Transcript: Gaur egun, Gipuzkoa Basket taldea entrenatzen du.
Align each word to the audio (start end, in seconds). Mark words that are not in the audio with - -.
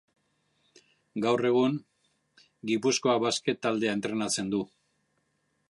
Gaur 1.25 1.43
egun, 1.49 1.75
Gipuzkoa 2.71 3.17
Basket 3.27 3.61
taldea 3.67 3.95
entrenatzen 3.99 4.51
du. 4.57 4.65